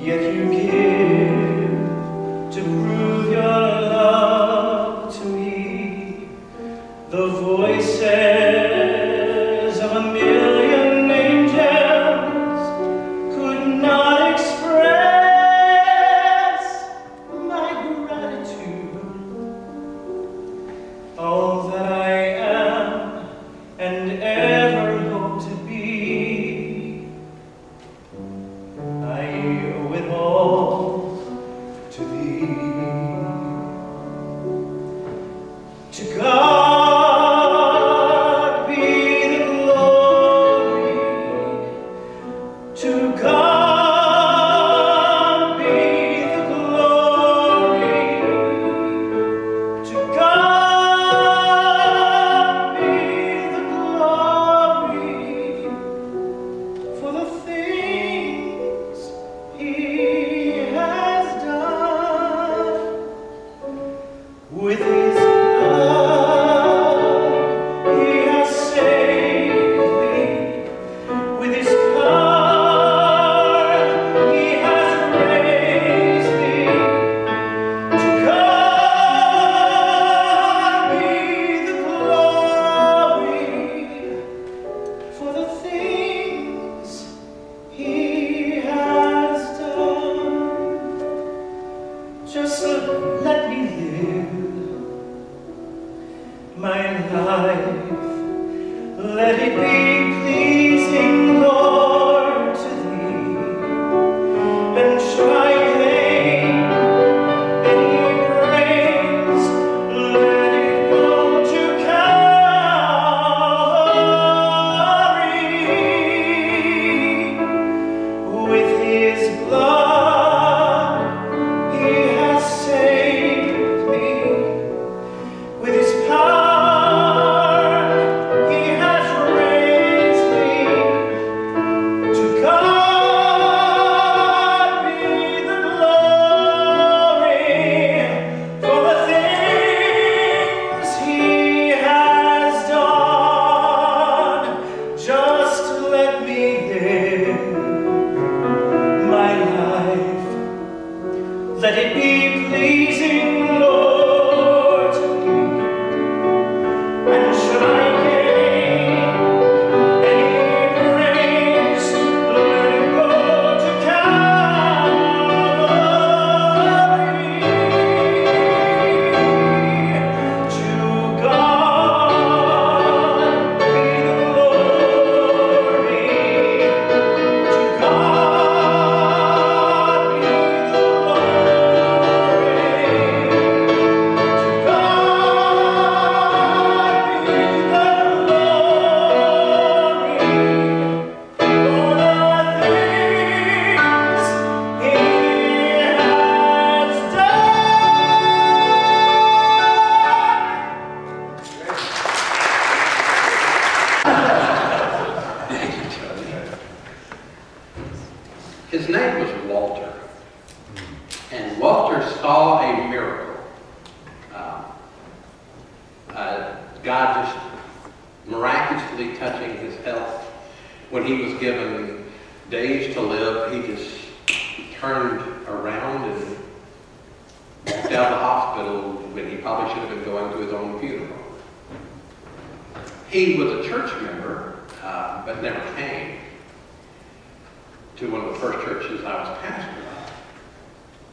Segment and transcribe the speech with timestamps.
[0.00, 0.87] Yet you give.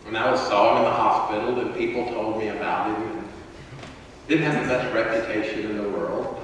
[0.08, 3.10] And I saw him in the hospital, and people told me about him.
[3.10, 3.26] And
[4.28, 6.40] didn't have the best reputation in the world.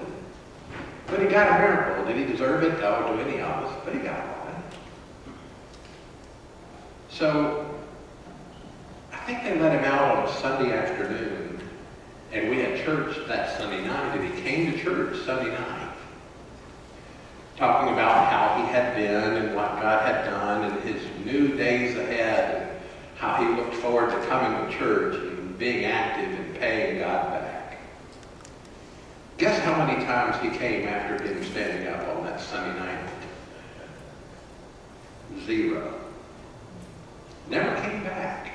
[1.07, 2.05] But he got a miracle.
[2.05, 2.79] Did he deserve it?
[2.79, 3.81] No, do any of us.
[3.83, 4.63] But he got one.
[7.09, 7.79] So
[9.11, 11.59] I think they let him out on a Sunday afternoon.
[12.31, 14.17] And we had church that Sunday night.
[14.17, 15.91] And he came to church Sunday night
[17.57, 21.95] talking about how he had been and what God had done and his new days
[21.97, 22.60] ahead
[23.21, 27.77] how he looked forward to coming to church and being active and paying God back.
[29.37, 33.09] Guess how many times he came after him standing up on that Sunday night?
[35.45, 35.93] Zero.
[37.47, 38.53] Never came back.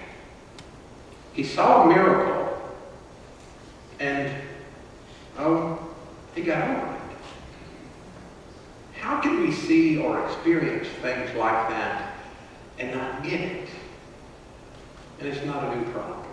[1.33, 2.59] He saw a miracle
[4.01, 4.35] and,
[5.39, 5.79] oh,
[6.35, 7.01] he got over it.
[8.99, 12.17] How can we see or experience things like that
[12.81, 13.56] and not get it?
[15.19, 16.27] And it's not a new problem.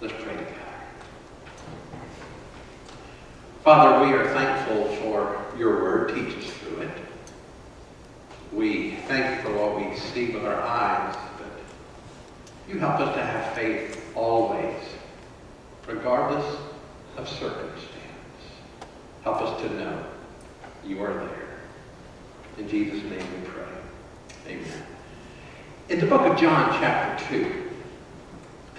[0.00, 0.62] Let's pray together.
[3.64, 6.14] Father, we are thankful for your word.
[6.14, 6.90] Teach us through it.
[8.52, 11.46] We thank you for what we see with our eyes, but
[12.68, 14.76] you help us to have faith always,
[15.86, 16.44] regardless
[17.16, 17.88] of circumstance.
[19.22, 20.04] Help us to know
[20.84, 21.60] you are there.
[22.58, 23.64] In Jesus' name we pray.
[24.48, 24.82] Amen.
[25.88, 27.61] In the book of John, chapter 2,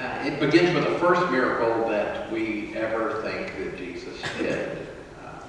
[0.04, 4.86] uh, it begins with the first miracle that we ever think that Jesus did.
[5.24, 5.40] Uh,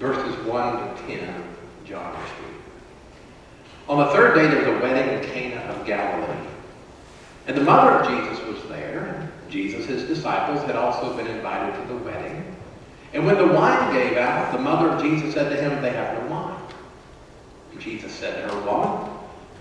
[0.00, 1.44] verses 1 to 10,
[1.84, 3.90] John 2.
[3.92, 6.48] On the third day, there was a wedding in Cana of Galilee.
[7.46, 9.30] And the mother of Jesus was there.
[9.48, 12.56] Jesus, his disciples, had also been invited to the wedding.
[13.12, 16.20] And when the wine gave out, the mother of Jesus said to him, They have
[16.20, 16.60] no wine.
[17.70, 19.10] And Jesus said to her, Woman,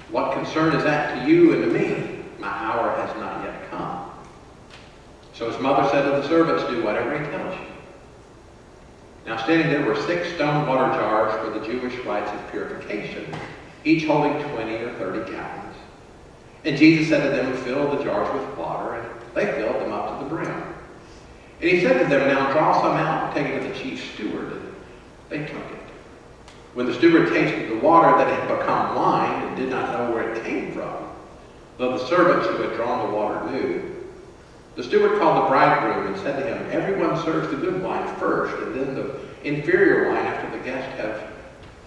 [0.09, 2.23] what concern is that to you and to me?
[2.39, 3.12] My hour has.
[5.43, 7.65] So his mother said to the servants, Do whatever he tells you.
[9.25, 13.27] Now standing there were six stone water jars for the Jewish rites of purification,
[13.83, 15.75] each holding 20 or 30 gallons.
[16.63, 20.17] And Jesus said to them, Fill the jars with water, and they filled them up
[20.17, 20.63] to the brim.
[21.59, 24.13] And he said to them, Now draw some out and take it to the chief
[24.13, 24.53] steward.
[24.53, 24.73] And
[25.27, 25.83] they took it.
[26.73, 30.33] When the steward tasted the water that had become wine and did not know where
[30.33, 31.09] it came from,
[31.77, 33.92] though the servants who had drawn the water knew,
[34.75, 38.55] the steward called the bridegroom and said to him, Everyone serves the good wine first,
[38.63, 41.31] and then the inferior wine after the guests have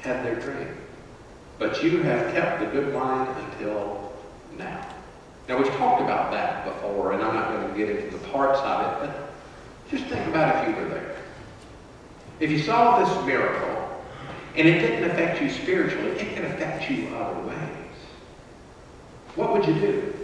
[0.01, 0.71] had their drink.
[1.59, 4.13] But you have kept the good wine until
[4.57, 4.89] now.
[5.49, 8.61] Now, we've talked about that before, and I'm not going to get into the parts
[8.61, 9.33] of it, but
[9.91, 11.17] just think about if you were there.
[12.41, 14.05] If you saw this miracle,
[14.57, 17.57] and it didn't affect you spiritually, it can affect you other ways.
[19.35, 20.16] What would you do?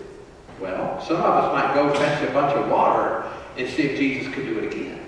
[0.62, 3.28] Well, some of us might go fetch a bunch of water
[3.58, 5.00] and see if Jesus could do it again.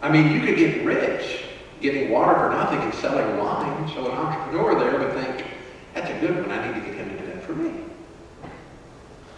[0.00, 1.42] I mean, you could get rich
[1.80, 5.44] getting water for nothing and selling wine, so an entrepreneur there would think,
[5.92, 7.72] that's a good one, I need to get him to do that for me.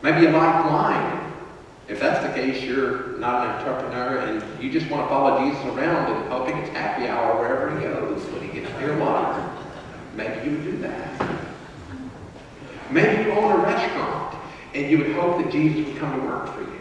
[0.02, 1.32] Maybe you like wine.
[1.88, 5.64] If that's the case, you're not an entrepreneur and you just want to follow Jesus
[5.64, 9.50] around and hoping it's happy hour wherever he goes when he gets near water.
[10.14, 11.45] Maybe you would do that.
[12.90, 14.36] Maybe you own a restaurant
[14.74, 16.80] and you would hope that Jesus would come to work for you.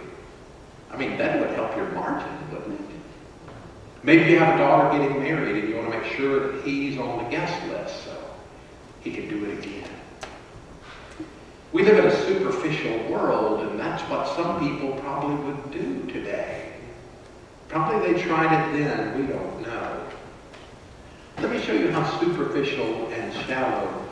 [0.92, 2.86] I mean, that would help your margin, wouldn't it?
[4.04, 6.98] Maybe you have a daughter getting married and you want to make sure that he's
[7.00, 8.18] on the guest list so
[9.02, 9.90] he can do it again.
[11.74, 16.72] We live in a superficial world, and that's what some people probably would do today.
[17.68, 20.08] Probably they tried it then, we don't know.
[21.40, 24.05] Let me show you how superficial and shallow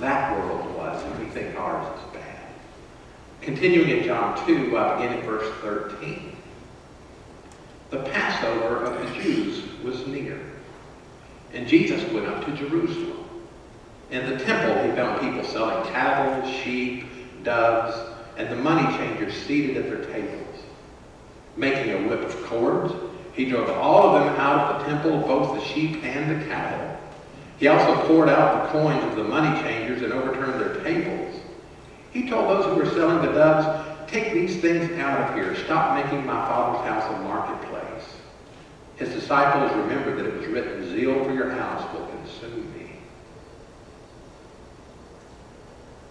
[0.00, 2.38] that world was, and we think ours is bad.
[3.40, 6.36] Continuing in John 2, I begin at verse 13.
[7.90, 10.40] The Passover of the Jews was near,
[11.52, 13.24] and Jesus went up to Jerusalem.
[14.10, 17.04] In the temple, he found people selling cattle, sheep,
[17.42, 17.96] doves,
[18.36, 20.62] and the money changers seated at their tables.
[21.56, 22.92] Making a whip of cords,
[23.32, 26.87] he drove all of them out of the temple, both the sheep and the cattle.
[27.58, 31.40] He also poured out the coins of the money changers and overturned their tables.
[32.12, 35.54] He told those who were selling the doves, Take these things out of here.
[35.64, 38.04] Stop making my father's house a marketplace.
[38.96, 42.92] His disciples remembered that it was written, Zeal for your house will consume me.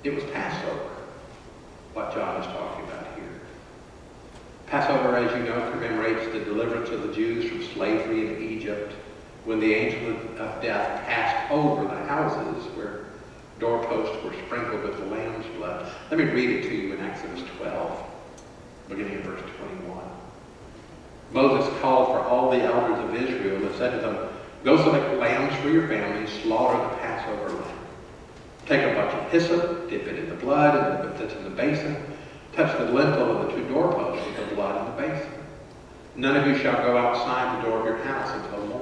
[0.04, 0.90] It was Passover,
[1.94, 3.42] what John is talking about here.
[4.68, 8.94] Passover, as you know, commemorates the deliverance of the Jews from slavery in Egypt
[9.48, 13.06] when the angel of death passed over the houses where
[13.60, 15.90] doorposts were sprinkled with the lamb's blood.
[16.12, 18.04] Let me read it to you in Exodus 12,
[18.90, 20.04] beginning in verse 21.
[21.32, 24.28] Moses called for all the elders of Israel and said to them,
[24.66, 27.78] Go select lambs for your families, slaughter the Passover lamb.
[28.66, 31.96] Take a bunch of hyssop, dip it in the blood and that's in the basin,
[32.52, 35.32] touch the lintel of the two doorposts with the blood in the basin.
[36.18, 38.77] None of you shall go outside the door of your house until morning.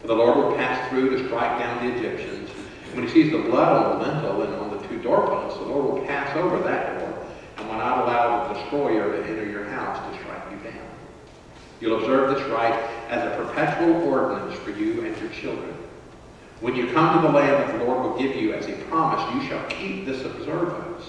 [0.00, 2.50] For the Lord will pass through to strike down the Egyptians.
[2.92, 5.84] When he sees the blood on the lintel and on the two doorposts, the Lord
[5.94, 7.26] will pass over that door
[7.58, 10.88] and will not allow the destroyer to enter your house to strike you down.
[11.80, 12.74] You'll observe this rite
[13.08, 15.74] as a perpetual ordinance for you and your children.
[16.60, 19.32] When you come to the land that the Lord will give you as he promised,
[19.34, 21.04] you shall keep this observance.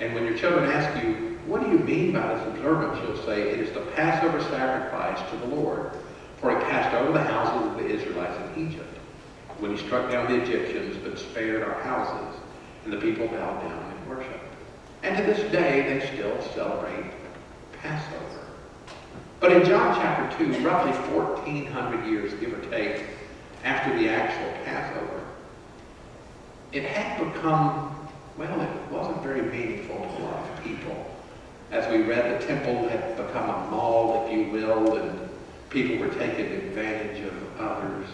[0.00, 2.98] And when your children ask you, what do you mean by this observance?
[3.02, 5.90] You'll say, it is the Passover sacrifice to the Lord.
[6.40, 8.96] For he passed over the houses of the Israelites in Egypt,
[9.58, 12.40] when he struck down the Egyptians, but spared our houses.
[12.84, 14.44] And the people bowed down and worshiped.
[15.02, 17.12] And to this day, they still celebrate
[17.80, 18.46] Passover.
[19.40, 23.04] But in John chapter 2, roughly 1,400 years, give or take,
[23.64, 25.20] after the actual Passover,
[26.72, 31.14] it had become, well, it wasn't very meaningful to a lot of people.
[31.70, 35.27] As we read, the temple had become a mall, if you will, and
[35.70, 38.08] people were taking advantage of others.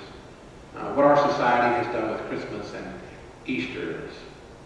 [0.76, 3.00] Uh, what our society has done with Christmas and
[3.46, 4.14] Easter is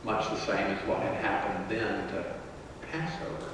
[0.04, 2.24] much the same as what had happened then to
[2.90, 3.52] Passover.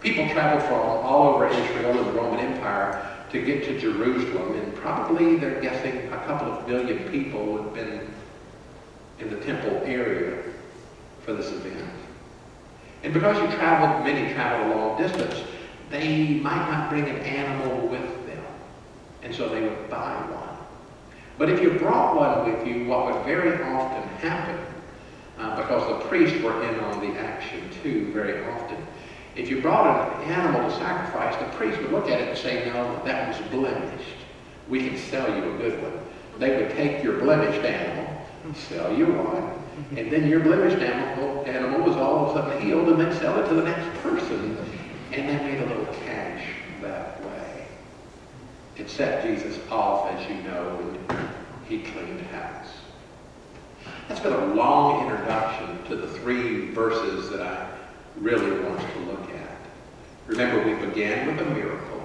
[0.00, 4.74] People traveled from all over Israel and the Roman Empire to get to Jerusalem, and
[4.76, 8.14] probably they're guessing a couple of million people would have been
[9.18, 10.42] in the temple area
[11.24, 11.90] for this event.
[13.02, 15.40] And because you traveled, many traveled a long distance,
[15.90, 18.44] they might not bring an animal with them.
[19.22, 20.56] And so they would buy one.
[21.38, 24.58] But if you brought one with you, what would very often happen,
[25.38, 28.78] uh, because the priests were in on the action too very often,
[29.36, 32.64] if you brought an animal to sacrifice, the priest would look at it and say,
[32.72, 34.16] no, that was blemished.
[34.68, 35.92] We can sell you a good one.
[36.38, 39.52] They would take your blemished animal, sell you one,
[39.98, 43.38] and then your blemished animal, animal was all of a sudden healed, and then sell
[43.38, 44.56] it to the next person,
[45.12, 46.42] and they made a little cash
[46.86, 47.66] that way.
[48.76, 50.96] It set Jesus off, as you know,
[51.68, 52.68] he cleaned house.
[54.08, 57.68] That's been a long introduction to the three verses that I
[58.18, 59.56] really want to look at.
[60.26, 62.02] Remember, we began with a miracle.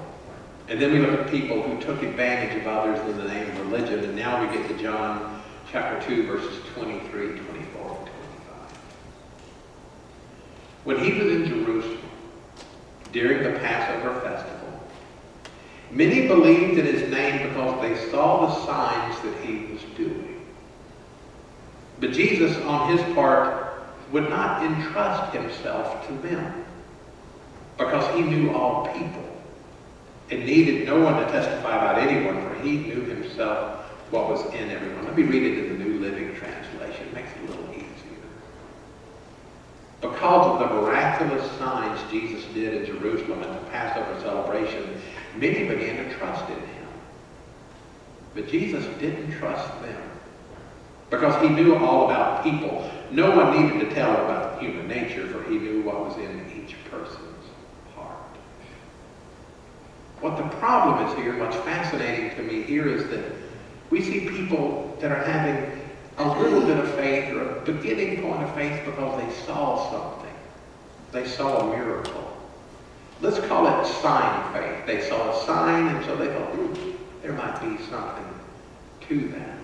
[0.67, 3.71] And then we look at people who took advantage of others in the name of
[3.71, 4.03] religion.
[4.03, 8.07] And now we get to John chapter 2, verses 23, 24, and 25.
[10.85, 11.97] When he was in Jerusalem
[13.11, 14.30] during the Passover festival,
[15.91, 20.45] many believed in his name because they saw the signs that he was doing.
[21.99, 26.65] But Jesus, on his part, would not entrust himself to them
[27.77, 29.23] because he knew all people
[30.29, 34.69] and needed no one to testify about anyone, for he knew himself what was in
[34.69, 35.05] everyone.
[35.05, 37.07] Let me read it in the New Living Translation.
[37.07, 37.90] It makes it a little easier.
[40.21, 45.01] Because of the miraculous signs Jesus did in Jerusalem at the Passover celebration,
[45.35, 46.87] many began to trust in him.
[48.35, 49.99] But Jesus didn't trust them
[51.09, 52.87] because he knew all about people.
[53.09, 56.75] No one needed to tell about human nature, for he knew what was in each
[56.91, 57.47] person's
[57.95, 58.37] heart.
[60.19, 63.25] What the problem is here, what's fascinating to me here, is that
[63.89, 65.80] we see people that are having
[66.21, 70.33] a little bit of faith or a beginning point of faith because they saw something.
[71.11, 72.37] They saw a miracle.
[73.21, 74.85] Let's call it sign of faith.
[74.85, 78.25] They saw a sign, and so they thought, hmm, there might be something
[79.07, 79.57] to that.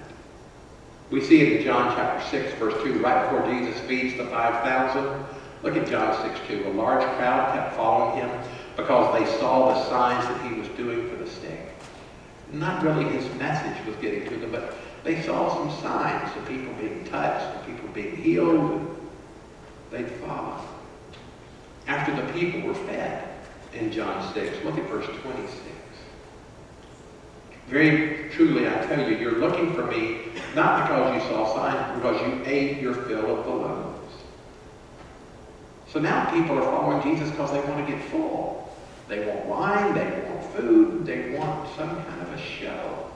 [1.10, 5.26] We see it in John chapter 6, verse 2, right before Jesus feeds the 5,000.
[5.64, 6.68] Look at John 6, 2.
[6.68, 8.30] A large crowd kept following him
[8.76, 11.74] because they saw the signs that he was doing for the sick.
[12.52, 14.76] Not really his message was getting to them, but
[15.08, 19.00] they saw some signs of people being touched, of people being healed,
[19.90, 20.60] they'd follow.
[21.88, 23.26] After the people were fed
[23.74, 25.62] in John 6, look at verse 26.
[27.70, 32.22] Very truly, I tell you, you're looking for me not because you saw signs, because
[32.28, 34.14] you ate your fill of the loaves.
[35.88, 38.76] So now people are following Jesus because they want to get full.
[39.08, 43.08] They want wine, they want food, they want some kind of a show.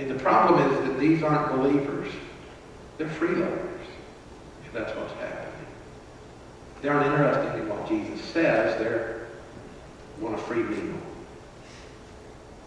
[0.00, 2.10] And the problem is that these aren't believers.
[2.96, 3.84] They're freeloaders,
[4.64, 5.66] if that's what's happening.
[6.80, 8.78] They aren't interested in what Jesus says.
[8.78, 10.94] They want a free meal.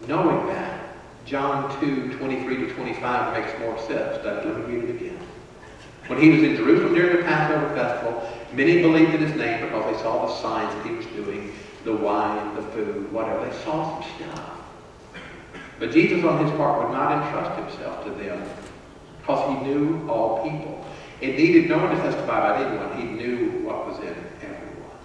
[0.06, 0.80] Knowing that,
[1.26, 4.52] John 2, 23 to 25 makes more sense, doesn't?
[4.52, 5.18] Let me read it again.
[6.06, 9.96] When he was in Jerusalem during the Passover festival, many believed in his name because
[9.96, 13.44] they saw the signs that he was doing, the wine, the food, whatever.
[13.44, 14.63] They saw some stuff.
[15.78, 18.48] But Jesus, on his part, would not entrust himself to them
[19.18, 20.84] because he knew all people.
[21.20, 22.96] It needed no one to testify about anyone.
[22.96, 24.98] He knew what was in everyone.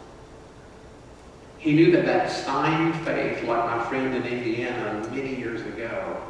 [1.57, 6.21] he knew that that sign faith, like my friend in Indiana many years ago,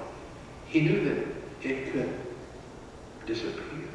[0.67, 2.13] he knew that it could
[3.25, 3.89] disappear.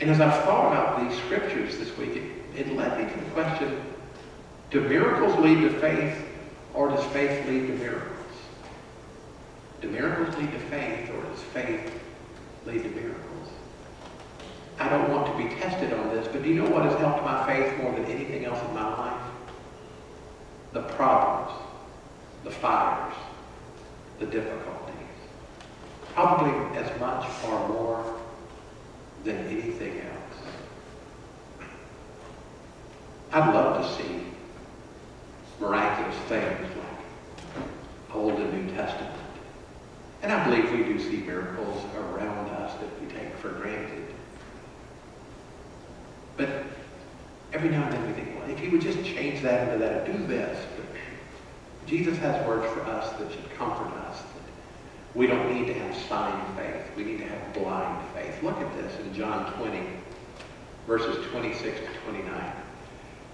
[0.00, 2.22] And as I've thought about these scriptures this week, it,
[2.56, 3.80] it led me to the question,
[4.70, 6.24] do miracles lead to faith
[6.74, 8.17] or does faith lead to miracles?
[9.80, 11.92] Do miracles lead to faith, or does faith
[12.66, 13.48] lead to miracles?
[14.80, 17.24] I don't want to be tested on this, but do you know what has helped
[17.24, 19.22] my faith more than anything else in my life?
[20.72, 21.52] The problems,
[22.44, 23.14] the fires,
[24.18, 24.94] the difficulties.
[26.14, 28.20] Probably as much or more
[29.24, 31.68] than anything else.
[33.32, 34.22] I'd love to see
[35.60, 37.64] miraculous things like
[38.14, 39.14] Old and New Testament.
[40.22, 44.06] And I believe we do see miracles around us that we take for granted.
[46.36, 46.64] But
[47.52, 50.06] every now and then we think, well, if he would just change that into that,
[50.06, 50.64] do this.
[50.76, 50.86] But
[51.86, 54.20] Jesus has words for us that should comfort us.
[54.20, 54.42] That
[55.14, 56.82] we don't need to have sign faith.
[56.96, 58.42] We need to have blind faith.
[58.42, 59.80] Look at this in John 20,
[60.86, 62.52] verses 26 to 29.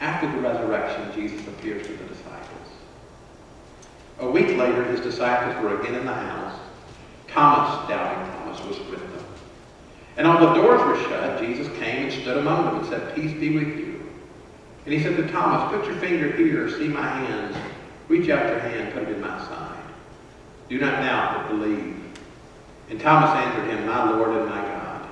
[0.01, 2.68] After the resurrection, Jesus appears to the disciples.
[4.20, 6.54] A week later, his disciples were again in the house.
[7.35, 9.25] Thomas, doubting Thomas, was with them.
[10.16, 13.33] And all the doors were shut, Jesus came and stood among them and said, Peace
[13.33, 14.09] be with you.
[14.85, 17.57] And he said to Thomas, Put your finger here, see my hands.
[18.07, 19.83] Reach out your hand, put it in my side.
[20.68, 21.97] Do not doubt, but believe.
[22.88, 25.09] And Thomas answered him, My Lord and my God.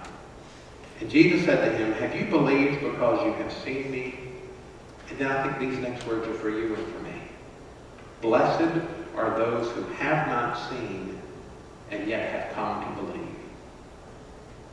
[1.00, 4.14] And Jesus said to him, Have you believed because you have seen me?
[5.10, 7.14] And then I think these next words are for you and for me.
[8.20, 8.80] Blessed
[9.16, 11.20] are those who have not seen
[11.92, 13.36] and yet have come to believe.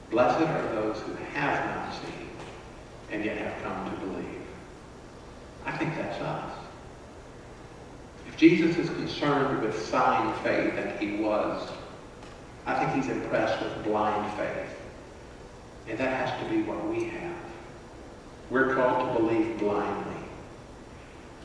[0.10, 2.30] Blessed are those who have not seen
[3.12, 4.42] and yet have come to believe.
[5.66, 6.52] I think that's us.
[8.28, 11.70] If Jesus is concerned with sign faith, and he was,
[12.66, 14.76] I think he's impressed with blind faith.
[15.88, 17.36] And that has to be what we have.
[18.50, 20.24] We're called to believe blindly.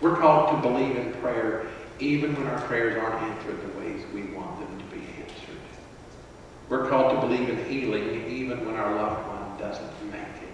[0.00, 1.66] We're called to believe in prayer
[2.00, 4.63] even when our prayers aren't answered the ways we want them.
[6.74, 10.48] We're called to believe in healing even when our loved one doesn't make it.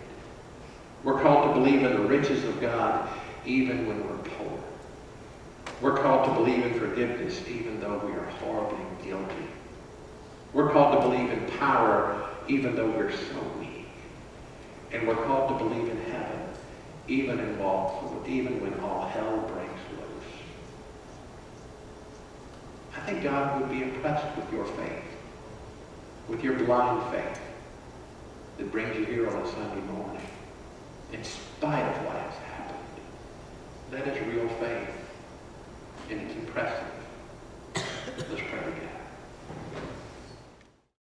[1.02, 3.08] We're called to believe in the riches of God
[3.46, 4.60] even when we're poor.
[5.80, 9.46] We're called to believe in forgiveness even though we are horribly guilty.
[10.52, 13.88] We're called to believe in power even though we're so weak.
[14.92, 16.48] And we're called to believe in heaven
[17.08, 20.34] even in all, even when all hell breaks loose.
[22.94, 25.09] I think God would be impressed with your faith,
[26.30, 27.40] with your blind faith
[28.56, 30.22] that brings you here on a Sunday morning,
[31.12, 32.78] in spite of what has happened.
[33.90, 34.88] That is real faith,
[36.08, 36.86] and it's impressive.
[37.74, 38.90] Let's pray together.